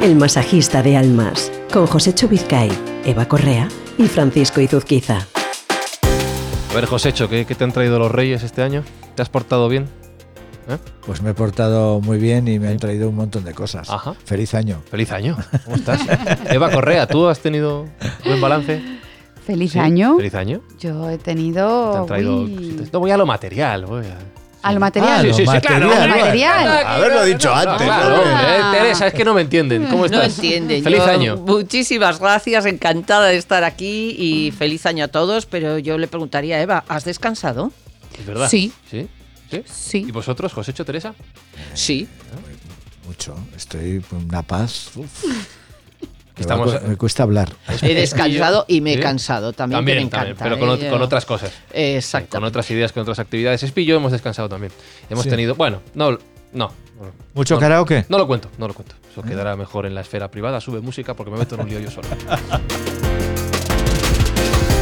[0.00, 2.70] El masajista de almas, con José Vizcay,
[3.04, 3.68] Eva Correa
[3.98, 5.26] y Francisco Izuzquiza.
[6.70, 8.84] A ver, Josécho, ¿qué, ¿qué te han traído los reyes este año?
[9.16, 9.86] ¿Te has portado bien?
[10.68, 10.76] ¿Eh?
[11.04, 13.90] Pues me he portado muy bien y me han traído un montón de cosas.
[13.90, 14.14] Ajá.
[14.24, 14.82] Feliz año.
[14.88, 15.36] Feliz año.
[15.64, 16.00] ¿Cómo estás?
[16.48, 17.86] Eva Correa, ¿tú has tenido
[18.24, 18.80] buen balance?
[19.44, 19.78] Feliz ¿Sí?
[19.80, 20.16] año.
[20.16, 20.60] Feliz año.
[20.78, 21.90] Yo he tenido.
[21.92, 22.92] Te han traído uy, cositas.
[22.92, 24.18] No voy a lo material, voy a...
[24.62, 25.26] a lo Ah, material.
[25.26, 25.88] lo Sí, sí, sí, claro.
[25.88, 26.86] material.
[26.86, 28.16] Haberlo dicho no, antes, claro.
[28.16, 28.22] ¿no?
[28.22, 29.84] Eh, Teresa, es que no me entienden.
[29.86, 30.34] ¿Cómo No estás?
[30.36, 30.82] entienden.
[30.82, 31.36] Feliz Yo, año.
[31.36, 35.46] Muchísimas gracias, encantada de estar aquí y feliz año a todos.
[35.46, 37.72] Pero yo le preguntaría a Eva, ¿has descansado?
[38.18, 38.48] Es verdad.
[38.48, 38.72] Sí.
[38.90, 39.06] ¿Sí?
[39.50, 39.62] ¿Sí?
[39.66, 40.04] Sí.
[40.08, 41.14] ¿Y vosotros, Josécho, Teresa?
[41.74, 42.06] Sí.
[43.06, 43.34] Mucho.
[43.56, 44.90] Estoy con una paz.
[44.96, 45.24] uf.
[46.38, 47.52] Me Estamos- me cuesta hablar.
[47.82, 49.00] He descansado y me he ¿Sí?
[49.02, 50.34] cansado también, que me encanta.
[50.44, 50.88] pero con, ¿eh?
[50.88, 51.52] con otras cosas.
[51.72, 52.36] Exacto.
[52.38, 53.62] Con otras ideas, con otras actividades.
[53.64, 54.72] Espi y yo hemos descansado también.
[55.10, 55.30] Hemos Sí.
[55.30, 55.54] tenido.
[55.56, 56.16] Bueno, no.
[56.52, 56.72] No.
[57.34, 58.06] ¿Mucho no, karaoke?
[58.08, 58.94] No lo cuento, no lo cuento.
[59.12, 60.60] Eso quedará mejor en la esfera privada.
[60.60, 62.08] Sube música porque me meto en un lío yo solo.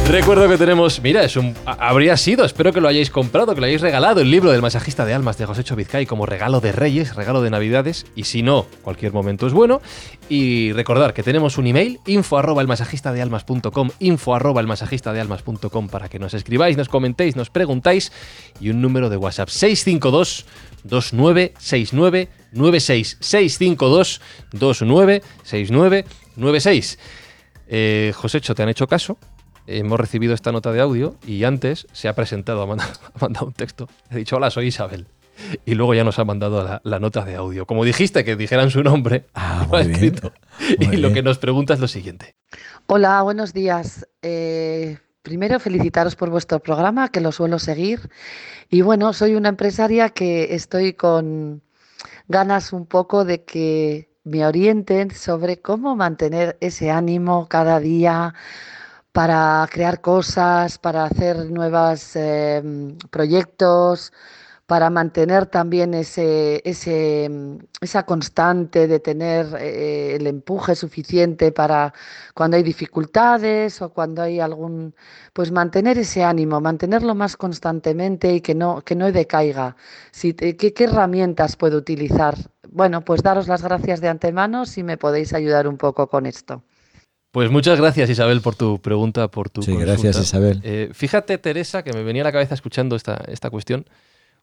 [0.09, 3.67] Recuerdo que tenemos, mira, es un, habría sido, espero que lo hayáis comprado, que lo
[3.67, 7.13] hayáis regalado, el libro del masajista de almas de José Vizcay como regalo de Reyes,
[7.13, 9.81] regalo de Navidades, y si no, cualquier momento es bueno.
[10.29, 16.33] Y recordar que tenemos un email, info arroba elmasajistadealmas.com, info arroba elmasajistadealmas.com para que nos
[16.33, 18.13] escribáis, nos comentéis, nos preguntáis,
[18.61, 20.45] y un número de WhatsApp 652
[20.85, 24.21] 2969 96 652
[24.53, 26.05] 2969
[26.37, 26.99] 96
[27.67, 29.17] eh, Josécho, ¿te han hecho caso?
[29.67, 33.45] Hemos recibido esta nota de audio y antes se ha presentado, ha mandado, ha mandado
[33.47, 33.87] un texto.
[34.09, 35.07] He dicho, hola, soy Isabel.
[35.65, 37.67] Y luego ya nos ha mandado la, la nota de audio.
[37.67, 39.91] Como dijiste que dijeran su nombre, Ah, lo ha bien.
[39.91, 40.31] escrito.
[40.79, 41.13] Y Muy lo bien.
[41.13, 42.35] que nos pregunta es lo siguiente.
[42.87, 44.07] Hola, buenos días.
[44.23, 48.09] Eh, primero, felicitaros por vuestro programa, que lo suelo seguir.
[48.69, 51.61] Y bueno, soy una empresaria que estoy con
[52.27, 58.33] ganas un poco de que me orienten sobre cómo mantener ese ánimo cada día
[59.17, 62.15] para crear cosas, para hacer nuevos
[63.09, 64.13] proyectos,
[64.67, 71.95] para mantener también ese, ese, mm, esa constante de tener eh, el empuje suficiente para
[72.35, 74.93] cuando hay dificultades o cuando hay algún,
[75.33, 79.75] pues mantener ese ánimo, mantenerlo más constantemente y que no, que no decaiga.
[80.11, 82.35] Si ¿qué, ¿Qué herramientas puedo utilizar?
[82.69, 86.61] Bueno, pues daros las gracias de antemano si me podéis ayudar un poco con esto.
[87.37, 89.91] Pues muchas gracias, Isabel, por tu pregunta, por tu Sí, consulta.
[89.93, 90.59] gracias, Isabel.
[90.63, 93.85] Eh, fíjate, Teresa, que me venía a la cabeza escuchando esta, esta cuestión,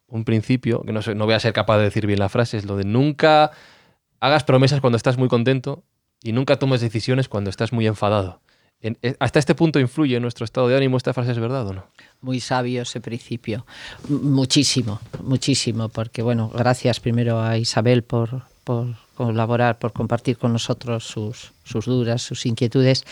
[0.06, 2.56] un principio, que no, sé- no voy a ser capaz de decir bien la frase,
[2.56, 3.50] es lo de nunca
[4.20, 5.82] hagas promesas cuando estás muy contento
[6.22, 8.40] y nunca tomes decisiones cuando estás muy enfadado.
[8.80, 11.66] En- eh, ¿Hasta este punto influye en nuestro estado de ánimo esta frase es verdad
[11.66, 11.86] o no?
[12.20, 13.66] Muy sabio ese principio.
[14.08, 20.52] M- Muchísimo, muchísimo, porque bueno, gracias primero a Isabel por, por colaborar, por compartir con
[20.52, 23.04] nosotros sus, sus dudas, sus inquietudes.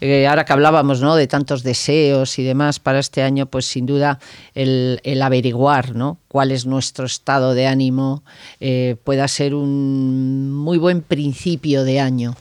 [0.00, 1.14] Eh, ahora que hablábamos ¿no?
[1.14, 4.18] de tantos deseos y demás para este año, pues sin duda
[4.54, 6.18] el, el averiguar ¿no?
[6.28, 8.22] cuál es nuestro estado de ánimo
[8.60, 12.34] eh, pueda ser un muy buen principio de año.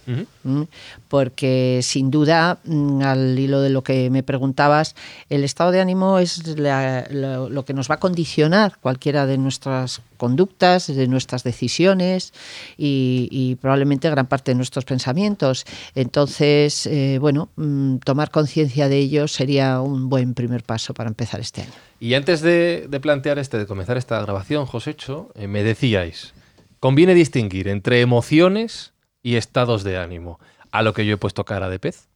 [1.09, 4.95] Porque sin duda, mm, al hilo de lo que me preguntabas,
[5.29, 10.01] el estado de ánimo es la- lo, que nos va a condicionar cualquiera de nuestras
[10.17, 12.31] conductas, de nuestras decisiones
[12.77, 15.65] y, probablemente gran parte de nuestros pensamientos.
[15.95, 21.39] Entonces, eh, bueno, mm, tomar conciencia de ello sería un buen primer paso para empezar
[21.39, 21.71] este año.
[21.99, 26.33] Y antes de, de plantear este, de comenzar esta grabación, Josécho, eh, me decíais,
[26.79, 30.39] conviene distinguir entre emociones y estados de ánimo,
[30.71, 32.07] a lo que yo he puesto cara de pez.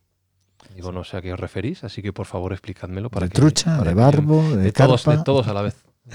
[0.75, 3.09] Digo, no sé a qué os referís, así que por favor explicádmelo.
[3.09, 5.17] Para De que- trucha, para de que- barbo, de todos, carpa.
[5.17, 5.75] de todos a la vez.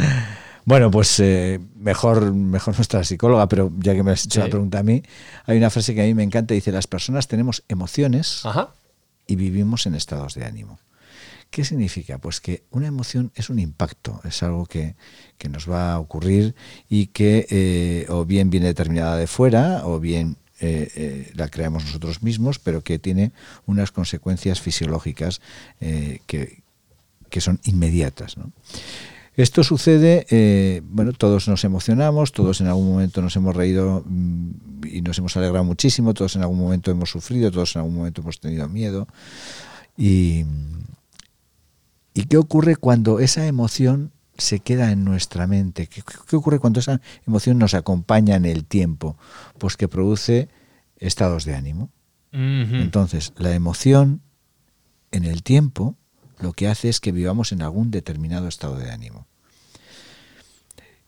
[0.64, 4.44] Bueno, pues eh, mejor, mejor nuestra psicóloga, pero ya que me has hecho Sí.
[4.44, 5.02] la pregunta a mí,
[5.46, 8.68] hay una frase que a mí me encanta, dice, las personas tenemos emociones Ajá.
[9.26, 10.78] y vivimos en estados de ánimo.
[11.48, 12.18] ¿Qué significa?
[12.18, 14.94] Pues que una emoción es un impacto, es algo que,
[15.38, 16.54] que nos va a ocurrir
[16.86, 21.84] y que eh, o bien viene determinada de fuera o bien eh, eh, la creamos
[21.84, 23.32] nosotros mismos, pero que tiene
[23.66, 25.40] unas consecuencias fisiológicas
[25.80, 26.62] eh, que,
[27.30, 28.36] que son inmediatas.
[29.36, 34.50] Esto sucede, bueno, todos nos emocionamos, todos en algún momento nos hemos reído mm,
[34.84, 38.20] y nos hemos alegrado muchísimo, todos en algún momento hemos sufrido, todos en algún momento
[38.22, 39.06] hemos tenido miedo.
[39.96, 40.44] Y,
[42.14, 45.86] ¿y qué ocurre cuando esa emoción se queda en nuestra mente?
[45.88, 49.16] ¿Qué, qué ocurre cuando esa emoción nos acompaña en el tiempo?
[49.58, 50.48] Pues que produce
[50.98, 51.90] estados de ánimo.
[52.32, 54.20] Entonces, la emoción
[55.10, 55.96] en el tiempo
[56.40, 59.26] lo que hace es que vivamos en algún determinado estado de ánimo.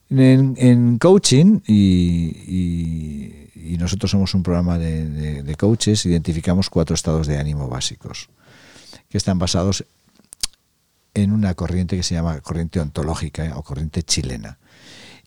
[0.09, 6.69] En, en coaching y, y- y nosotros somos un programa de, de- de coaches, identificamos
[6.71, 8.29] cuatro estados de ánimo básicos,
[9.09, 9.85] que están basados
[11.23, 14.59] en una corriente que se llama corriente ontológica eh, o corriente chilena.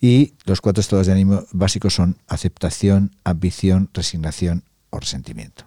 [0.02, 5.66] Y los cuatro estados de ánimo básicos son aceptación, ambición, resignación o resentimiento.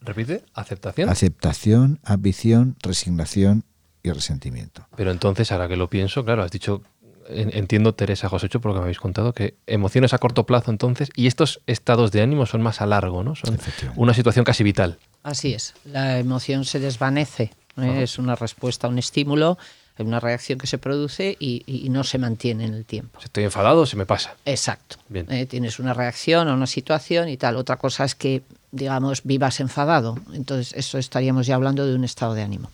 [0.00, 1.08] Repite, aceptación.
[1.08, 3.64] Aceptación, ambición, resignación
[4.02, 4.86] y resentimiento.
[4.96, 6.82] Pero entonces, ahora que lo pienso, claro, has dicho,
[7.28, 10.70] en- entiendo, Teresa Josecho, por lo que me habéis contado, que emociones a corto plazo
[10.70, 13.34] entonces, y estos estados de ánimo son más a largo, ¿no?
[13.36, 13.58] Son
[13.96, 14.98] una situación casi vital.
[15.22, 19.58] Así es, la emoción se desvanece, es una respuesta a un estímulo,
[19.98, 23.18] una reacción que se produce y, y no se mantiene en el tiempo.
[23.20, 24.36] Si estoy enfadado, se me pasa.
[24.44, 24.96] Exacto.
[25.08, 25.30] Bien.
[25.32, 27.56] Eh, tienes una reacción a una situación y tal.
[27.56, 28.42] Otra cosa es que,
[28.72, 30.18] digamos, vivas enfadado.
[30.34, 32.68] Entonces, eso estaríamos ya hablando de un estado de ánimo.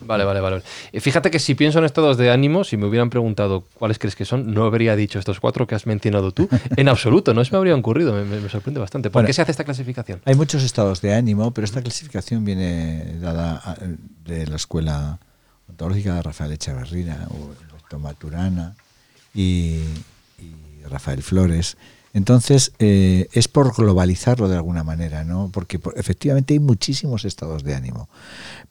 [0.00, 0.62] Vale, vale, vale.
[1.00, 4.24] Fíjate que si pienso en estados de ánimo, si me hubieran preguntado cuáles crees que
[4.24, 6.48] son, no habría dicho estos cuatro que has mencionado tú.
[6.76, 8.12] En absoluto, no se me habría ocurrido.
[8.12, 9.08] Me, me- me sorprende bastante.
[9.08, 9.26] ¿Por Bueno.
[9.28, 10.20] qué se hace esta clasificación?
[10.24, 13.76] Hay muchos estados de ánimo, pero esta clasificación viene dada a-
[14.24, 15.18] de la escuela
[15.68, 18.74] ontológica de Rafael Echeverría, o Maturana
[19.32, 19.78] y,
[20.38, 21.76] y Rafael Flores.
[22.14, 25.50] Entonces, eh, es por globalizarlo de alguna manera, ¿no?
[25.52, 28.08] Porque por- efectivamente hay muchísimos estados de ánimo,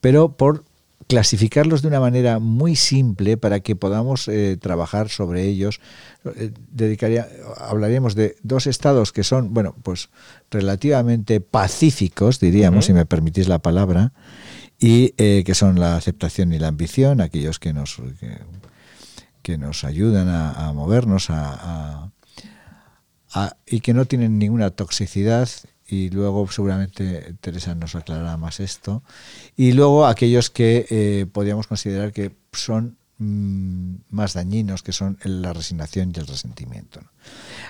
[0.00, 0.64] pero por
[1.06, 5.80] clasificarlos de una manera muy simple para que podamos eh, trabajar sobre ellos.
[6.36, 10.08] eh, dedicaría, hablaríamos de dos estados que son, bueno, pues
[10.50, 14.12] relativamente pacíficos, diríamos, si me permitís la palabra,
[14.80, 18.38] y eh, que son la aceptación y la ambición, aquellos que nos, que,
[19.42, 22.10] que nos ayudan a, a movernos a, a-
[23.34, 25.48] a- y que no tienen ninguna toxicidad
[25.86, 29.02] y luego seguramente Teresa nos aclarará más esto.
[29.56, 35.52] Y luego aquellos que eh, podríamos considerar que son mm, más dañinos que son la
[35.52, 37.10] resignación y el resentimiento ¿no?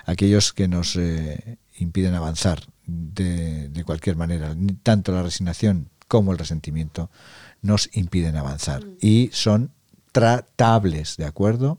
[0.06, 4.55] aquellos que nos eh, impiden avanzar de, de cualquier manera.
[4.82, 7.11] Tanto la resignación como el resentimiento
[7.62, 8.84] nos impiden avanzar.
[9.00, 9.70] Y son
[10.12, 11.78] tratables de acuerdo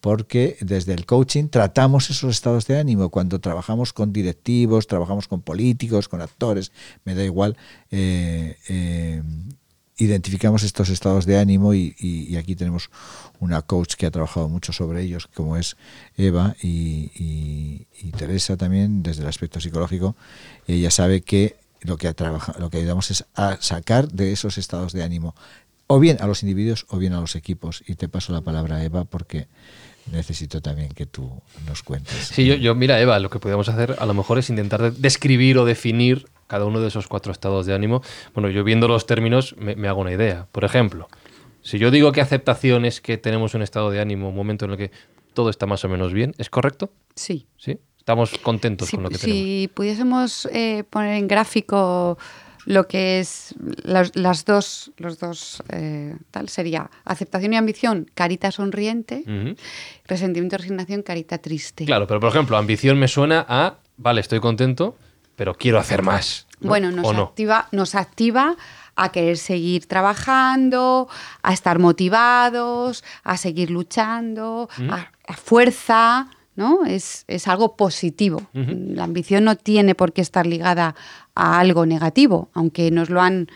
[0.00, 3.10] porque desde el coaching tratamos esos estados de ánimo.
[3.10, 6.72] Cuando trabajamos con directivos, trabajamos con políticos, con actores,
[7.04, 7.56] me da igual,
[7.90, 9.22] eh, eh,
[9.98, 12.90] identificamos estos estados de ánimo y, aquí tenemos
[13.38, 15.76] una coach que ha trabajado mucho sobre ellos, como es
[16.16, 17.84] Eva y
[18.16, 20.16] Teresa también, desde el aspecto psicológico.
[20.66, 24.92] Ella sabe que lo que, trabaja, lo que ayudamos es a sacar de esos estados
[24.92, 25.34] de ánimo
[25.92, 27.82] o bien a los individuos o bien a los equipos.
[27.86, 29.48] Y te paso la palabra, Eva, porque
[30.12, 31.30] necesito también que tú
[31.66, 32.14] nos cuentes.
[32.32, 34.90] Sí, yo, yo, mira, Eva, lo que podríamos hacer a lo mejor es intentar de-
[34.92, 38.02] describir o definir cada uno de esos cuatro estados de ánimo.
[38.34, 40.46] Bueno, yo viendo los términos me, me hago una idea.
[40.52, 41.08] Por ejemplo,
[41.62, 44.70] si yo digo que aceptación es que tenemos un estado de ánimo, un momento en
[44.72, 44.90] el que
[45.34, 46.92] todo está más o menos bien, ¿es correcto?
[47.14, 47.46] Sí.
[47.56, 47.78] ¿Sí?
[47.98, 49.42] Estamos contentos Si, con lo que tenemos.
[49.42, 52.16] si pudiésemos eh, poner en gráfico
[52.66, 58.50] lo que es las, las dos, los dos eh, tal sería aceptación y ambición, carita
[58.50, 59.56] sonriente, Ujú.
[60.06, 61.84] resentimiento y resignación, carita triste.
[61.84, 64.96] Claro, pero por ejemplo, ambición me suena a, vale, estoy contento,
[65.36, 66.46] pero quiero hacer más.
[66.60, 66.68] ¿no?
[66.68, 68.56] Bueno, nos activa, nos activa
[68.96, 71.08] a querer seguir trabajando,
[71.42, 76.84] a estar motivados, a seguir luchando, a, a fuerza, ¿no?
[76.84, 78.42] Es, es algo positivo.
[78.52, 80.94] La ambición no tiene por qué estar ligada
[81.34, 83.48] a algo negativo, aunque nos lo han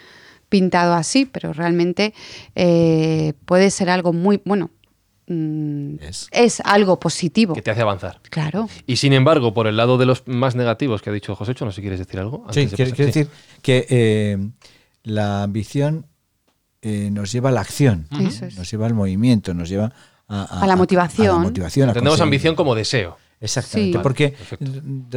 [0.48, 2.14] pintado así, pero realmente
[2.54, 4.70] eh, puede ser algo muy, bueno,
[5.26, 6.28] mm, Es.
[6.30, 7.54] es algo positivo.
[7.54, 8.20] Que te hace avanzar.
[8.30, 8.68] Claro.
[8.86, 11.72] Y sin embargo, por el lado de los más negativos que ha dicho Josécho, no
[11.72, 12.46] sé si quieres decir algo.
[12.50, 13.02] Sí, antes de quiero, Sí.
[13.02, 13.28] decir
[13.62, 14.38] que eh,
[15.02, 16.06] la ambición
[16.82, 19.92] eh, nos lleva a la acción, nos lleva al movimiento, nos lleva
[20.28, 21.28] a, A la motivación.
[21.28, 23.16] a la motivación, a Tenemos conseguir- ambición como deseo.
[23.40, 24.02] Exactamente, Sí.
[24.02, 24.64] porque Perfecto.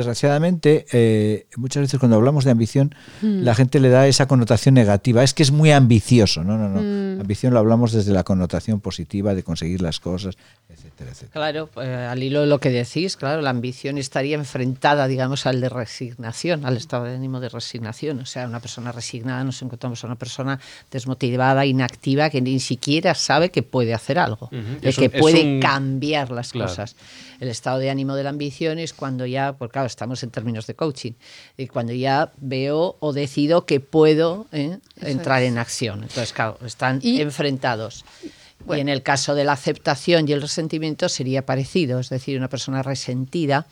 [0.02, 3.44] desgraciadamente eh, muchas veces cuando hablamos de ambición Mm.
[3.44, 6.82] la gente le da esa connotación negativa, es que es muy ambicioso, no, no, no.
[6.82, 7.22] Mm.
[7.22, 10.36] Ambición lo hablamos desde la connotación positiva de conseguir las cosas,
[10.70, 11.32] etcétera, etcétera.
[11.32, 15.60] Claro, eh, al hilo de lo que decís, claro, la ambición estaría enfrentada, digamos, al
[15.62, 18.20] de resignación, al estado de ánimo de resignación.
[18.20, 20.60] O sea, una persona resignada nos encontramos a una persona
[20.92, 25.44] desmotivada, inactiva, que ni siquiera sabe que puede hacer algo, de Es que un- puede
[25.56, 26.70] un- cambiar las Claro.
[26.70, 26.96] cosas.
[27.40, 30.68] El estado de ánimo de la ambición es cuando ya, pues claro, estamos en términos
[30.68, 31.14] de coaching,
[31.58, 34.80] y cuando ya veo o decido que puedo ¿eh?
[35.02, 35.50] Entrar es.
[35.50, 36.00] en acción.
[36.04, 38.06] Entonces, claro, están Y- enfrentados.
[38.66, 38.80] Bueno.
[38.80, 42.50] Y en el caso de la aceptación y el resentimiento sería parecido, es decir, una
[42.50, 43.68] persona resentida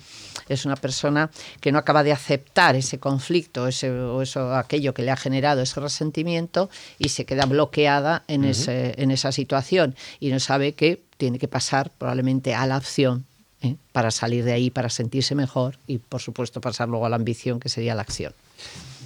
[0.48, 5.02] es una persona que no acaba de aceptar ese conflicto ese, o eso, aquello que
[5.02, 10.30] le ha generado ese resentimiento y se queda bloqueada en, ese, en esa situación y
[10.30, 13.26] no sabe que tiene que pasar probablemente a la acción
[13.62, 13.76] ¿eh?
[13.92, 17.60] para salir de ahí, para sentirse mejor y, por supuesto, pasar luego a la ambición,
[17.60, 18.34] que sería la acción.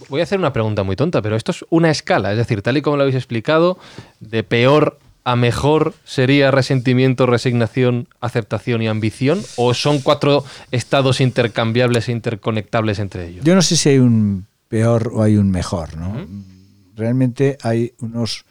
[0.10, 2.78] Voy a hacer una pregunta muy tonta, pero esto es una escala, es decir, tal
[2.78, 3.78] y como lo habéis explicado,
[4.20, 9.42] de peor a mejor sería resentimiento, resignación, aceptación y ambición?
[9.58, 13.46] ¿O son cuatro estados intercambiables e interconectables entre ellos?
[13.46, 16.26] Yo no sé si hay un peor o hay un mejor, ¿no?
[16.96, 18.46] Realmente hay unos,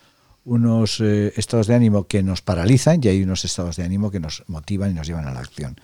[0.49, 4.19] unos eh, estados de ánimo que nos paralizan y hay unos estados de ánimo que
[4.19, 5.77] nos motivan y nos llevan a la acción.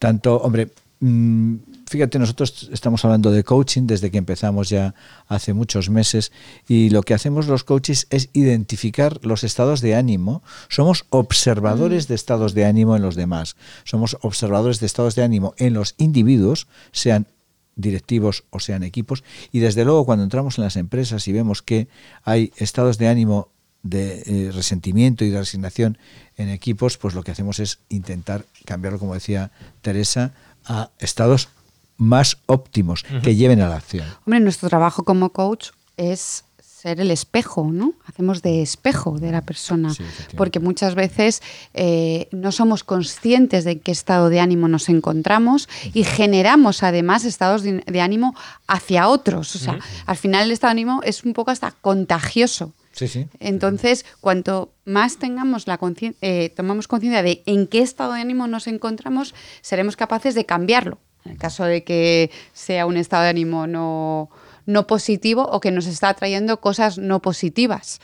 [0.00, 1.54] Tanto, hombre, mm,
[1.88, 4.94] fíjate, nosotros estamos hablando de coaching desde que empezamos ya
[5.28, 6.32] hace muchos meses
[6.66, 10.42] y lo que hacemos los coaches es identificar los estados de ánimo.
[10.68, 13.56] Somos observadores de estados de ánimo en los demás.
[13.84, 17.28] Somos observadores de estados de ánimo en los individuos, sean
[17.76, 19.22] directivos o sean equipos.
[19.52, 21.86] Y desde luego cuando entramos en las empresas y vemos que
[22.24, 23.50] hay estados de ánimo
[23.82, 25.98] de eh, resentimiento y de resignación
[26.36, 29.50] en equipos, pues lo que hacemos es intentar cambiarlo, como decía
[29.82, 30.32] Teresa,
[30.64, 31.48] a estados
[31.96, 34.06] más óptimos que lleven a la acción.
[34.24, 36.44] Hombre, nuestro trabajo como coach es
[36.80, 37.92] ser el espejo, ¿no?
[38.06, 39.94] Hacemos de espejo de la persona,
[40.34, 41.42] porque muchas veces
[41.74, 47.62] eh, no somos conscientes de qué estado de ánimo nos encontramos y generamos además estados
[47.62, 48.34] de, ánimo
[48.66, 49.54] hacia otros.
[49.56, 52.72] O sea, al final el estado de ánimo es un poco hasta contagioso.
[52.92, 53.28] Sí, sí.
[53.38, 55.78] Entonces, cuanto más tengamos la
[56.20, 60.98] eh, tomamos conciencia de en qué estado de ánimo nos encontramos, seremos capaces de cambiarlo.
[61.24, 64.30] En el caso de que sea un estado de ánimo no,
[64.66, 68.00] no positivo o que nos está trayendo cosas no positivas.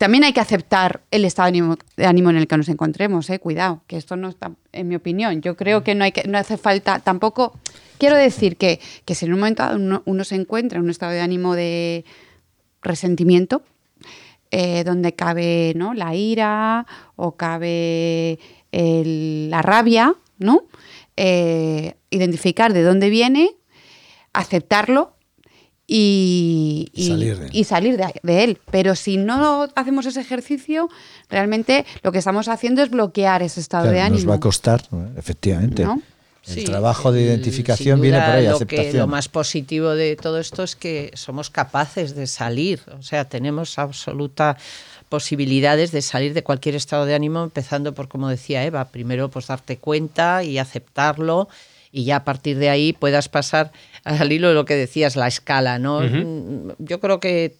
[0.00, 1.52] También hay que aceptar el estado
[1.96, 4.96] de ánimo, en el que nos encontremos, eh, cuidado, que esto no está, en mi
[4.96, 5.42] opinión.
[5.42, 7.52] Yo creo que no, hay que, no hace falta tampoco.
[7.98, 9.62] Quiero decir que, que si en un momento
[10.06, 12.06] uno, se encuentra en un estado de ánimo de
[12.82, 13.62] resentimiento,
[14.50, 15.94] eh, donde cabe ¿no?
[15.94, 18.38] la ira o cabe
[18.72, 20.64] la rabia, ¿no?
[21.16, 23.50] Eh, identificar de dónde viene,
[24.32, 25.14] aceptarlo
[25.86, 26.90] y,
[27.64, 28.58] salir, de, él.
[28.70, 30.88] Pero si no hacemos ese ejercicio,
[31.28, 34.22] realmente lo que estamos haciendo es bloquear ese estado de ánimo.
[34.22, 34.82] Nos va a costar,
[35.16, 35.84] efectivamente.
[36.56, 38.92] El trabajo de identificación viene por ahí, lo aceptación.
[38.92, 43.24] Que, lo más positivo de todo esto es que somos capaces de salir, o sea,
[43.24, 44.56] tenemos absoluta
[45.08, 49.48] posibilidades de salir de cualquier estado de ánimo, empezando por, como decía Eva, primero pues
[49.48, 51.48] darte cuenta y aceptarlo
[51.92, 53.72] y ya a partir de ahí puedas pasar
[54.04, 56.02] al hilo de lo que decías, la escala, ¿no?
[56.78, 57.56] Yo creo que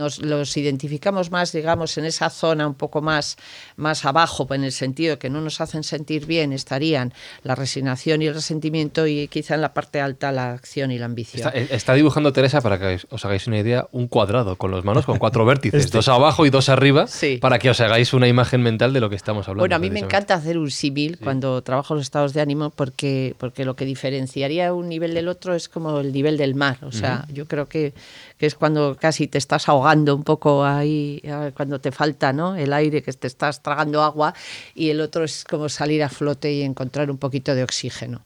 [0.00, 3.36] nos los identificamos más, digamos, en esa zona un poco más,
[3.76, 8.26] más abajo, en el sentido que no nos hacen sentir bien, estarían la resignación y
[8.26, 11.52] el resentimiento y quizá en la parte alta la acción y la ambición.
[11.54, 15.18] Está, dibujando Teresa, para que os hagáis una idea, un cuadrado con las manos con
[15.18, 15.98] cuatro vértices, este.
[15.98, 17.06] dos abajo y dos arriba,
[17.40, 19.60] para que os hagáis una imagen mental de lo que estamos hablando.
[19.60, 23.34] Bueno, a mí me encanta hacer un símil cuando trabajo los estados de ánimo porque,
[23.36, 26.78] porque lo que diferenciaría un nivel del otro es como el nivel del mar.
[26.82, 27.92] O sea, yo creo que,
[28.38, 31.22] que es cuando casi te estás ahogando un poco ahí,
[31.54, 32.56] cuando te falta ¿no?
[32.56, 34.34] el aire, que te estás tragando agua,
[34.74, 38.22] y el otro es como salir a flote y encontrar un poquito de oxígeno.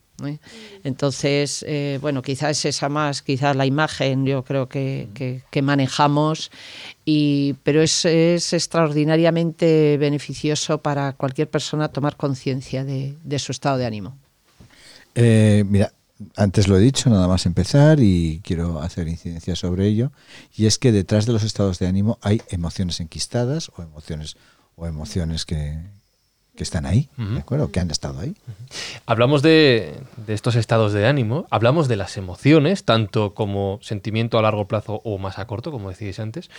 [0.83, 6.51] Entonces, eh, bueno, quizás es esa más, quizás la imagen yo creo que, que, manejamos,
[7.03, 13.77] y, pero es, es, extraordinariamente beneficioso para cualquier persona tomar conciencia de, de, su estado
[13.77, 14.17] de ánimo.
[15.15, 15.91] Eh, mira,
[16.35, 20.11] antes lo he dicho, nada más empezar y quiero hacer incidencia sobre ello,
[20.55, 24.37] y es que detrás de los estados de ánimo hay emociones enquistadas o emociones
[24.75, 25.79] o emociones que,
[26.57, 27.69] están ahí, ¿de acuerdo?
[27.69, 28.33] Que han estado ahí.
[29.05, 29.93] Hablamos de,
[30.25, 35.01] de, estos estados de ánimo, hablamos de las emociones, tanto como sentimiento a largo plazo
[35.03, 36.49] o más a corto, como decíais antes.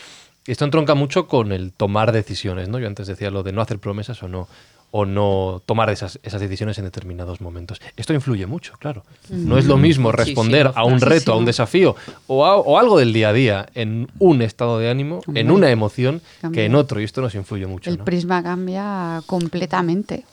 [0.47, 2.79] Esto entronca mucho con el tomar decisiones, ¿no?
[2.79, 4.49] Yo antes decía lo de no hacer promesas o no
[4.91, 7.81] o no tomar esas, esas, decisiones en determinados momentos.
[7.97, 9.05] Esto influye mucho, claro.
[9.31, 13.31] No es lo mismo responder a un reto, a un desafío o, algo del día
[13.31, 17.21] a día en un estado de ánimo, en una emoción, que en otro, y esto
[17.21, 17.91] nos influye mucho.
[17.91, 20.25] El prisma cambia completamente.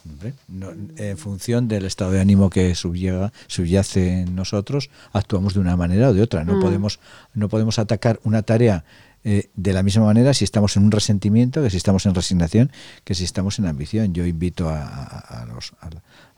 [0.98, 6.14] en función del estado de ánimo que subyace en nosotros, actuamos de una manera o
[6.14, 6.44] de otra.
[6.44, 6.62] No, mm.
[6.62, 7.00] podemos,
[7.34, 8.84] no podemos atacar una tarea
[9.24, 12.72] eh, de la misma manera si estamos en un resentimiento, que si estamos en resignación,
[13.04, 14.14] que si estamos en ambición.
[14.14, 15.90] Yo invito a, los, a,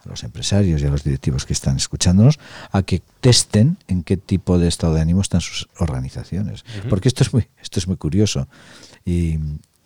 [0.06, 2.39] los, empresarios y a los directivos que están escuchándonos
[2.72, 6.63] a que testen en qué tipo de estado de ánimo están sus organizaciones.
[6.89, 8.48] Porque esto es muy, esto es muy curioso.
[9.04, 9.39] Y,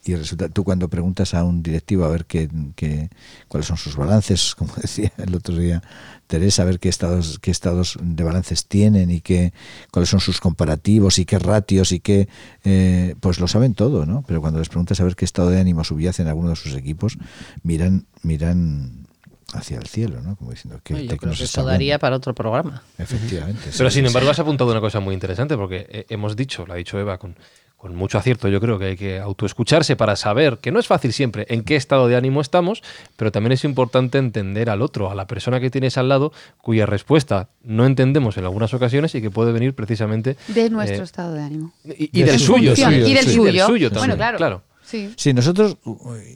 [0.05, 3.09] y resulta, tú cuando preguntas a un directivo a ver qué, qué,
[3.47, 5.81] cuáles son sus balances, como decía el otro día
[6.27, 9.51] Teresa, a ver qué estados, qué estados de balances tienen y qué,
[9.91, 12.29] cuáles son sus comparativos y qué ratios y qué,
[12.63, 14.23] eh, pues lo saben todo, ¿no?
[14.27, 16.75] Pero cuando les preguntas a ver qué estado de ánimo subyacen en alguno de sus
[16.75, 17.17] equipos,
[17.63, 19.07] miran, miran
[19.53, 20.35] hacia el cielo, ¿no?
[20.35, 22.83] Como diciendo que, Yo que creo que eso daría para otro programa.
[22.97, 23.71] Efectivamente.
[23.75, 24.07] Pero sí, sin sí.
[24.07, 27.17] embargo, has apuntado una cosa muy interesante, porque eh, hemos dicho, lo ha dicho Eva
[27.17, 27.35] con,
[27.79, 31.13] con mucho acierto, yo creo que hay que autoescucharse para saber que no es fácil
[31.13, 32.83] siempre en qué estado de ánimo estamos,
[33.15, 36.85] pero también es importante entender al otro, a la persona que tienes al lado, cuya
[36.85, 41.33] respuesta no entendemos en algunas ocasiones y que puede venir precisamente De nuestro eh, estado
[41.33, 41.71] de ánimo.
[41.85, 42.73] y, y De del su suyo.
[42.73, 43.89] y del sí, suyo.
[43.89, 44.37] también, Bueno, claro.
[44.37, 44.63] claro.
[44.89, 45.13] Sí.
[45.17, 45.77] Sí, nosotros,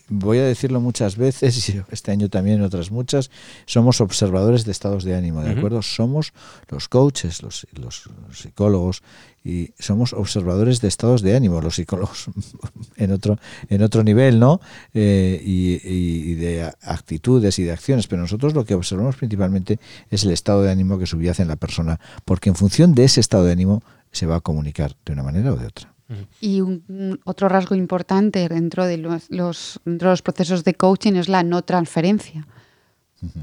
[0.10, 3.32] voy a decirlo muchas veces, y este año también otras muchas,
[3.66, 5.82] somos observadores de estados de ánimo, ¿de acuerdo?
[5.82, 6.34] Somos
[6.70, 9.02] los coaches, los, los psicólogos,
[9.46, 12.28] y somos observadores de estados de ánimo, los psicólogos
[12.98, 14.62] en otro, en otro nivel, ¿no?
[14.94, 19.80] Eh, y, y- de actitudes y de acciones, pero nosotros lo que observamos principalmente
[20.10, 23.20] es el estado de ánimo que subyace en la persona, porque en función de ese
[23.20, 25.93] estado de ánimo se va a comunicar de una manera o de otra.
[26.42, 30.74] Y un, un- otro rasgo importante dentro de los, los- dentro de los procesos de
[30.74, 32.48] coaching es la no transferencia.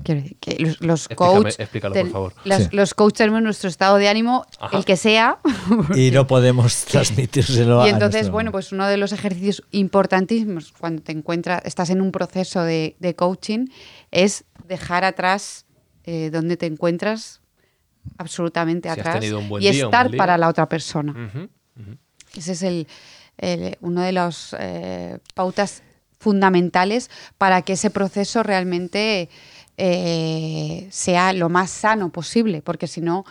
[0.04, 2.34] Quiero decir que los, los Explícame- coach explícalo, ten- por favor.
[2.44, 2.68] las- Sí.
[2.72, 4.76] los coaches tenemos nuestro estado de ánimo, Ajá.
[4.76, 5.38] el que sea.
[5.96, 10.72] Y no podemos transmitírselo Y a entonces, nuestro- bueno, pues uno de los ejercicios importantísimos
[10.78, 13.68] cuando te encuentras, estás en un proceso de, de coaching,
[14.10, 15.64] es dejar atrás
[16.04, 17.40] eh, donde te encuentras,
[18.18, 21.12] absolutamente Si has atrás, tenido un buen y día, un estar para la otra persona.
[21.12, 21.48] Ujú,
[21.80, 21.96] ujú.
[22.37, 22.87] Ese es el,
[23.38, 25.82] el- uno de las eh, pautas
[26.18, 29.28] fundamentales para que ese proceso realmente
[29.78, 33.25] eh, sea lo más sano posible, porque si no,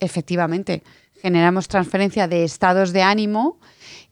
[0.00, 0.82] efectivamente,
[1.20, 3.58] generamos transferencia de estados de ánimo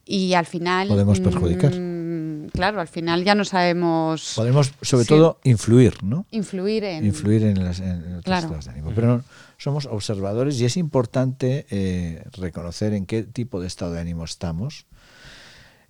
[0.05, 0.89] y al final...
[0.89, 1.73] Podemos perjudicar.
[1.75, 5.09] mm, claro, al final ya no sabemos Podemos, sobre Sí.
[5.09, 6.27] todo, influir, ¿no?
[6.31, 7.07] influir en...
[7.07, 8.47] Influir en, las, en otros Claro.
[8.47, 8.93] estados de ánimo.
[8.95, 9.25] Pero no,
[9.59, 14.87] somos observadores y es importante eh, reconocer en qué tipo de estado de ánimo estamos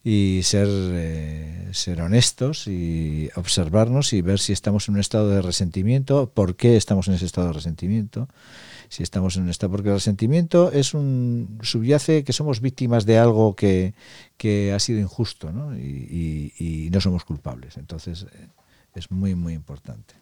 [0.02, 5.42] y ser, eh, ser honestos y observarnos y ver si estamos en un estado de
[5.42, 8.26] resentimiento, por qué estamos en ese estado de resentimiento,
[8.88, 13.18] si estamos en un estado, porque el resentimiento es un subyace que somos víctimas de
[13.18, 13.92] algo que,
[14.38, 15.76] que ha sido injusto ¿no?
[15.76, 17.76] Y, no somos culpables.
[17.76, 18.48] Entonces eh,
[18.94, 20.14] es muy, muy importante.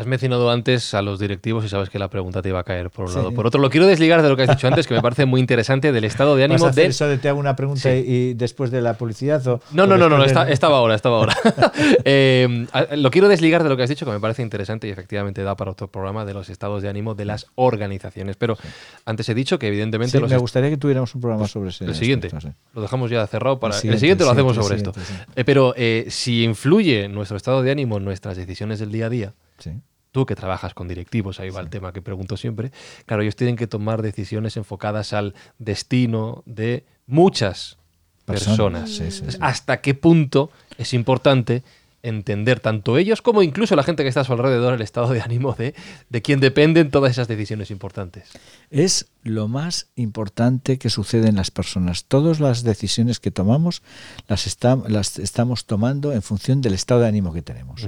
[0.00, 2.88] Has mencionado antes a los directivos y sabes que la pregunta te iba a caer
[2.90, 3.16] por un Sí.
[3.18, 3.32] lado.
[3.32, 5.40] Por otro, lo quiero desligar de lo que has dicho antes, que me parece muy
[5.40, 6.90] interesante del estado de ¿Vas ánimo a hacer de...
[6.90, 8.04] eso de te hago una pregunta Sí.
[8.06, 9.46] y, después de la publicidad?
[9.46, 11.36] O, No, o no, no, no, estaba ahora, estaba ahora.
[12.04, 15.42] Eh, lo quiero desligar de lo que has dicho, que me parece interesante y efectivamente
[15.42, 18.36] da para otro programa de los estados de ánimo de las organizaciones.
[18.36, 18.56] Pero
[19.04, 21.84] antes he dicho que evidentemente Sí, los me gustaría que tuviéramos un programa sobre ese
[21.84, 22.28] el siguiente.
[22.28, 22.56] aspecto.
[22.74, 23.74] Lo dejamos ya cerrado para.
[23.74, 25.12] El El siguiente, siguiente, lo hacemos siguiente, sobre esto.
[25.12, 29.06] siguiente, Eh, pero eh, si influye nuestro estado de ánimo en nuestras decisiones del día
[29.06, 29.72] a día, Sí.
[30.12, 32.72] Tú que trabajas con directivos, ahí va el tema que pregunto siempre,
[33.06, 37.76] claro, ellos tienen que tomar decisiones enfocadas al destino de muchas
[38.24, 38.90] Personas, personas.
[38.90, 39.38] sí, sí, Entonces, sí.
[39.40, 41.62] ¿Hasta qué punto es importante
[42.02, 45.20] entender tanto ellos como incluso la gente que está a su alrededor el estado de
[45.20, 45.74] ánimo de,
[46.08, 48.30] de quien dependen todas esas decisiones importantes?
[48.70, 52.04] Es lo más importante que sucede en las personas.
[52.04, 53.82] Todas las decisiones que tomamos
[54.28, 57.86] las, estam- las estamos tomando en función del estado de ánimo que tenemos.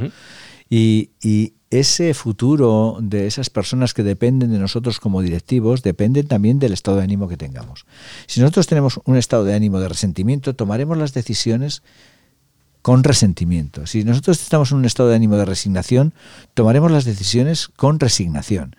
[0.69, 1.11] Y
[1.73, 6.99] ese futuro de esas personas que dependen de nosotros como directivos depende también del estado
[6.99, 7.87] de ánimo que tengamos.
[8.27, 11.83] Si nosotros tenemos un estado de ánimo de resentimiento, tomaremos las decisiones
[12.83, 13.87] con resentimiento.
[13.87, 16.13] Si nosotros estamos en un estado de ánimo de resignación,
[16.53, 18.77] tomaremos las decisiones con resignación.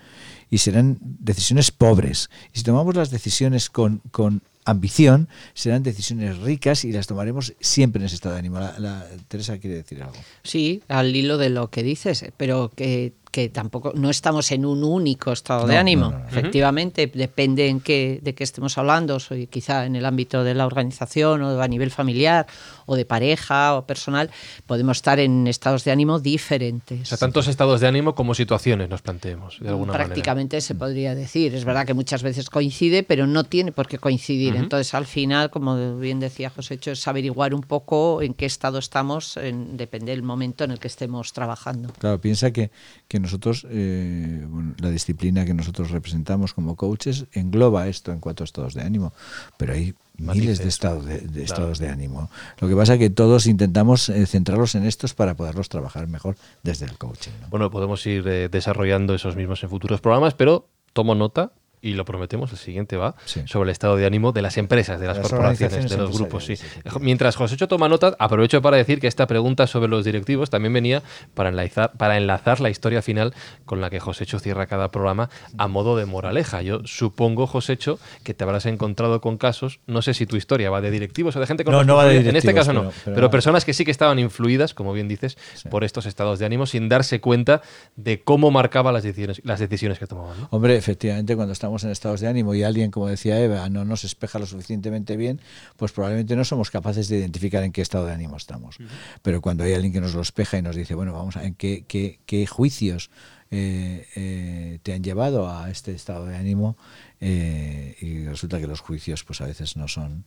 [0.52, 2.30] Y serán decisiones pobres.
[2.54, 8.00] Y si tomamos las decisiones con, con ambición, serán decisiones ricas y las tomaremos siempre
[8.02, 8.60] en ese estado de ánimo.
[8.60, 10.16] La- Teresa quiere decir algo.
[10.44, 14.84] Sí, al hilo de lo que dices, pero que, que tampoco no estamos en un
[14.84, 16.12] único estado de ánimo.
[16.12, 16.30] no, no, no.
[16.30, 20.68] Efectivamente, depende en qué, de qué estemos hablando, soy quizá en el ámbito de la
[20.68, 22.46] organización o a nivel familiar
[22.86, 24.30] o de pareja o personal,
[24.68, 27.02] podemos estar en estados de ánimo diferentes.
[27.02, 30.06] O sea, tantos estados de ánimo como situaciones nos planteemos, de alguna manera.
[30.10, 31.56] Prácticamente se podría decir.
[31.56, 34.56] Es verdad que muchas veces coincide, pero no tiene por qué coincidir.
[34.56, 38.78] Entonces, al final, como bien decía José Hecho, es averiguar un poco en qué estado
[38.78, 41.92] estamos, en- depende del momento en el que estemos trabajando.
[41.98, 42.70] Claro, piensa que,
[43.14, 48.44] que nosotros, eh, bueno, la disciplina que nosotros representamos como coaches engloba esto en cuatro
[48.44, 49.14] estados de ánimo,
[49.56, 50.66] pero hay miles de, Matices.
[50.66, 51.44] estados de, de Claro.
[51.44, 52.32] estados de ánimo.
[52.60, 56.38] Lo que pasa es que todos intentamos eh, centrarlos en estos para poderlos trabajar mejor
[56.64, 57.30] desde el coaching.
[57.40, 57.50] ¿no?
[57.50, 61.52] Bueno, podemos ir eh, desarrollando esos mismos en futuros programas, pero tomo nota
[61.84, 63.42] y lo prometemos, el siguiente va Sí.
[63.46, 66.46] sobre el estado de ánimo de las empresas, de las, Las corporaciones, de los grupos.
[66.46, 66.56] Sí.
[67.02, 71.04] Mientras Josécho toma nota, aprovecho para decir que esta pregunta sobre los directivos también venía
[71.34, 73.34] para enlazar, para enlazar la historia final
[73.66, 76.62] con la que Josécho cierra cada programa a modo de moraleja.
[76.62, 80.80] Yo supongo, Josécho, que te habrás encontrado con casos, no sé si tu historia va
[80.80, 82.74] de directivos o de gente con No, no va de responsabilidad, En este directivos, caso
[82.74, 85.68] no, pero- pero, pero- personas que sí que estaban influidas, como bien dices, Sí.
[85.68, 87.62] por estos estados de ánimo sin darse cuenta
[87.98, 90.40] de cómo marcaba las decisiones, las decisiones que tomaban.
[90.40, 90.48] ¿no?
[90.52, 94.04] Hombre, efectivamente, cuando estamos en estados de ánimo y alguien, como decía Eva, no nos
[94.04, 95.42] espeja lo suficientemente bien,
[95.78, 98.78] pues probablemente no somos capaces de identificar en qué estado de ánimo estamos.
[99.24, 101.56] Pero cuando hay alguien que nos lo espeja y nos dice, bueno, vamos a en
[101.56, 103.10] qué, qué, qué juicios
[103.56, 106.76] eh, eh, te han llevado a este estado de ánimo,
[107.22, 110.26] eh, y resulta que los juicios, pues a veces no son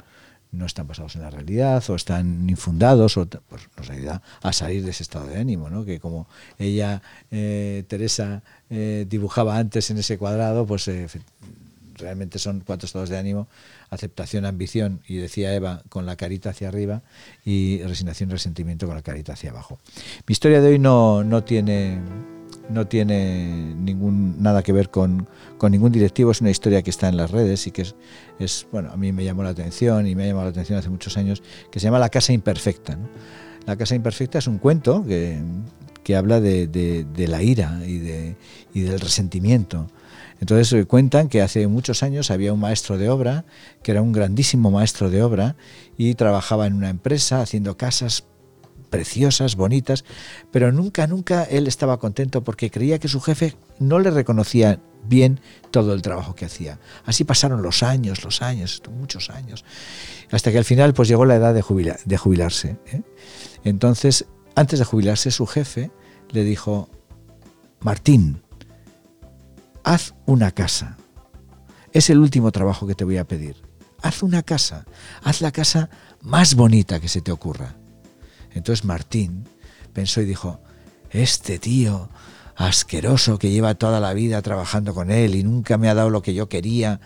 [0.53, 4.85] no están basados en la realidad o están infundados o pues nos ayuda a salir
[4.85, 5.85] de ese estado de ánimo ¿no?
[5.85, 6.27] que como
[6.59, 11.09] ella eh, Teresa eh, dibujaba antes en ese cuadrado pues eh,
[11.95, 13.49] realmente son cuatro estados de ánimo
[13.91, 17.03] aceptación ambición y decía Eva con la carita hacia arriba
[17.45, 19.79] y resignación resentimiento con la carita hacia abajo
[20.27, 22.01] mi historia de hoy no, no tiene
[22.71, 27.09] no tiene ningún nada que ver con, con ningún directivo, es una historia que está
[27.09, 27.95] en las redes y que es,
[28.39, 30.91] es, bueno, a mí me llamó la atención y me ha llamado la atención hace
[30.91, 32.99] muchos años, que se llama La Casa Imperfecta.
[33.67, 35.39] La Casa Imperfecta es un cuento que,
[36.05, 38.37] que habla de, de- de la ira y, de,
[38.75, 39.89] y del resentimiento.
[40.41, 43.45] Entonces eh, cuentan que hace muchos años había un maestro de obra,
[43.83, 45.57] que era un grandísimo maestro de obra,
[45.97, 48.25] y trabajaba en una empresa haciendo casas
[48.90, 50.05] preciosas, bonitas,
[50.51, 55.40] pero nunca, nunca él estaba contento porque creía que su jefe no le reconocía bien
[55.70, 56.79] todo el trabajo que hacía.
[57.05, 59.64] Así pasaron los años, los años, muchos años,
[60.31, 62.77] hasta que al final pues llegó la edad de, de jubilarse.
[62.87, 63.03] ¿eh?
[63.64, 65.90] Entonces, antes de jubilarse, su jefe
[66.31, 66.88] le dijo,
[67.81, 68.42] Martín,
[69.85, 70.96] haz una casa.
[71.92, 73.57] Es el último trabajo que te voy a pedir.
[74.03, 74.85] Haz una casa.
[75.22, 75.88] Haz la casa
[76.20, 77.77] más bonita que se te ocurra.
[78.57, 79.45] Entonces Martín
[79.92, 80.61] pensó y dijo,
[81.11, 82.09] este tío
[82.57, 86.23] asqueroso que lleva toda la vida trabajando con él y nunca me ha dado lo
[86.23, 87.01] que yo quería,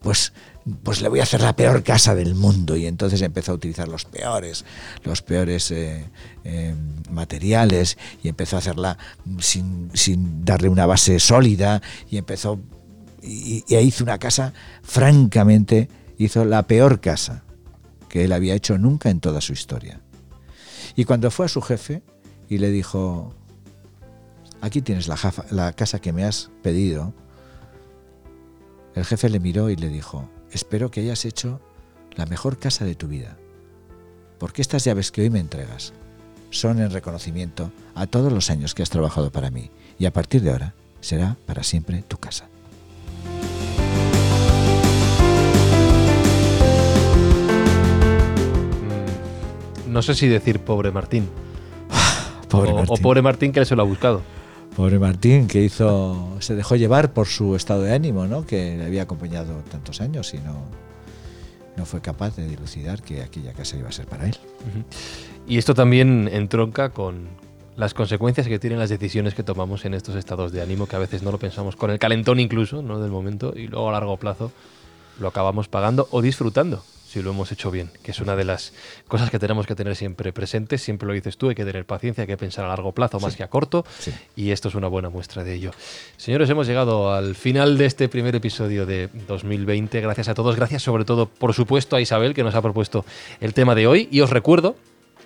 [0.00, 0.34] pues,
[0.82, 2.76] pues le voy a hacer la peor casa del mundo.
[2.76, 4.66] Y entonces empezó a utilizar los peores,
[5.02, 6.04] los peores eh,
[6.44, 6.74] eh,
[7.10, 8.98] materiales y empezó a hacerla
[9.38, 12.60] sin, sin darle una base sólida y empezó
[13.22, 17.42] y, y hizo una casa, francamente, hizo la peor casa
[18.10, 19.99] que él había hecho nunca en toda su historia.
[20.96, 22.02] Y cuando fue a su jefe
[22.48, 23.34] y le dijo,
[24.60, 27.14] aquí tienes la, casa que me has pedido,
[28.94, 31.60] el jefe le miró y le dijo, espero que hayas hecho
[32.16, 33.36] la mejor casa de tu vida,
[34.38, 35.92] porque estas llaves que hoy me entregas
[36.50, 40.42] son en reconocimiento a todos los años que has trabajado para mí, y a partir
[40.42, 42.48] de ahora será para siempre tu casa.
[49.90, 51.28] No sé si decir pobre Martín.
[52.48, 53.02] Pobre o, o Martín.
[53.02, 54.22] pobre Martín que él se lo ha buscado.
[54.76, 58.46] Pobre Martín, que hizo, se dejó llevar por su estado de ánimo, ¿no?
[58.46, 60.62] que le había acompañado tantos años y no,
[61.76, 64.36] no fue capaz de dilucidar que aquella casa iba a ser para él.
[65.48, 67.28] Y esto también entronca con
[67.76, 71.00] las consecuencias que tienen las decisiones que tomamos en estos estados de ánimo, que a
[71.00, 73.00] veces no lo pensamos con el calentón incluso, ¿no?
[73.00, 74.52] Del momento, y luego a largo plazo
[75.18, 78.72] lo acabamos pagando o disfrutando si lo hemos hecho bien, que es una de las
[79.08, 82.22] cosas que tenemos que tener siempre presentes, siempre lo dices tú, hay que tener paciencia,
[82.22, 84.12] hay que pensar a largo plazo más que a corto, Sí.
[84.36, 85.72] y esto es una buena muestra de ello.
[86.16, 90.00] Señores, hemos llegado al final de este primer episodio de 2020.
[90.00, 93.04] Gracias a todos, gracias sobre todo, por supuesto, a Isabel, que nos ha propuesto
[93.40, 94.76] el tema de hoy, y os recuerdo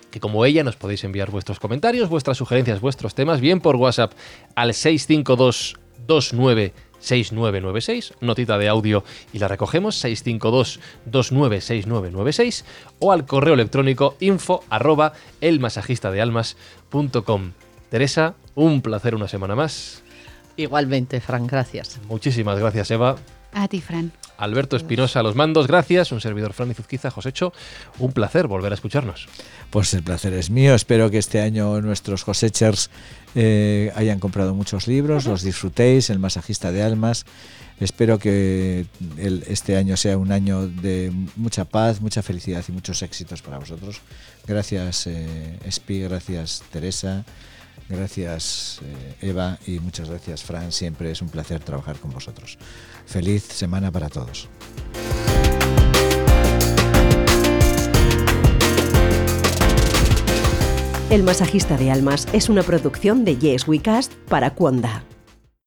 [0.09, 4.13] que como ella nos podéis enviar vuestros comentarios, vuestras sugerencias, vuestros temas, bien por WhatsApp
[4.55, 5.75] al 652
[6.07, 6.73] 29
[7.05, 12.65] 6996, notita de audio y la recogemos 652 296996
[12.99, 17.51] o al correo electrónico info arroba elmasajistadealmas.com.
[17.89, 20.03] Teresa, un placer una semana más.
[20.57, 21.99] Igualmente, Fran, gracias.
[22.07, 23.15] Muchísimas gracias, Eva.
[23.53, 24.11] A ti, Fran.
[24.37, 26.11] Alberto Espinosa los mandos, gracias.
[26.11, 27.53] Un servidor Fran Izuzquiza, Josecho.
[27.99, 29.27] Un placer volver a escucharnos.
[29.69, 30.75] Pues el placer es mío.
[30.75, 32.89] Espero que este año nuestros cosechers
[33.35, 37.25] eh, hayan comprado muchos libros, los disfrutéis, El masajista de almas.
[37.79, 38.85] Espero que
[39.47, 43.99] este año sea un año de mucha paz, mucha felicidad y muchos éxitos para vosotros.
[44.47, 47.25] Gracias, eh, Espi, gracias, Teresa,
[47.89, 50.71] gracias, eh, Eva, y muchas gracias, Fran.
[50.71, 52.57] Siempre es un placer trabajar con vosotros.
[53.05, 54.49] Feliz semana para todos.
[61.09, 65.03] El masajista de almas es una producción de Yes We Cast para Cuonda.